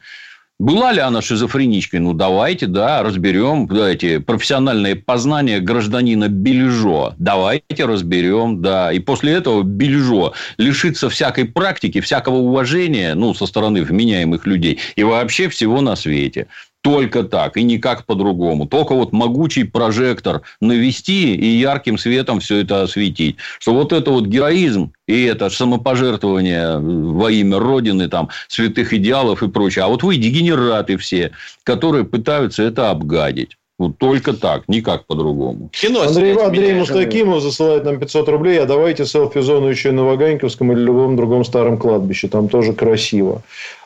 [0.62, 2.02] Была ли она шизофреничкой?
[2.02, 7.16] Ну, давайте, да, разберем да, эти профессиональные познания гражданина Бельжо.
[7.18, 8.94] Давайте разберем, да.
[8.94, 15.04] И после этого Бельжо лишится всякой практики, всякого уважения, ну, со стороны вменяемых людей и
[15.04, 16.46] вообще всего на свете.
[16.82, 18.66] Только так и никак по-другому.
[18.66, 23.36] Только вот могучий прожектор навести и ярким светом все это осветить.
[23.60, 29.48] Что вот это вот героизм и это самопожертвование во имя Родины, там, святых идеалов и
[29.48, 29.86] прочее.
[29.86, 31.32] А вот вы дегенераты все,
[31.64, 33.58] которые пытаются это обгадить.
[33.78, 35.70] Вот только так, никак по-другому.
[35.72, 36.74] Кино Андрей, Андрей.
[36.74, 41.44] Мустакимов засылает нам 500 рублей, а давайте селфи-зону еще и на Ваганьковском или любом другом
[41.44, 42.28] старом кладбище.
[42.28, 43.42] Там тоже красиво.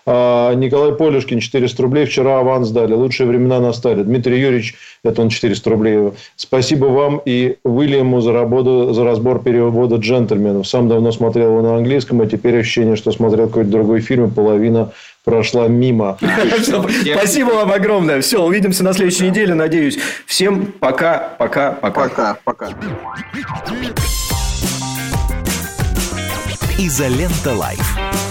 [0.07, 2.05] А, Николай Полюшкин 400 рублей.
[2.05, 2.93] Вчера аванс дали.
[2.93, 4.03] Лучшие времена настали.
[4.03, 6.11] Дмитрий Юрьевич, это он 400 рублей.
[6.35, 10.67] Спасибо вам и Уильяму за работу, за разбор перевода джентльменов.
[10.67, 14.31] Сам давно смотрел его на английском, а теперь ощущение, что смотрел какой-то другой фильм, и
[14.31, 14.91] половина
[15.23, 16.17] прошла мимо.
[17.17, 18.21] Спасибо вам огромное.
[18.21, 19.97] Все, увидимся на следующей неделе, надеюсь.
[20.27, 22.03] Всем пока, пока, пока.
[22.03, 22.69] Пока, пока.
[26.77, 28.24] Изолента Лайф.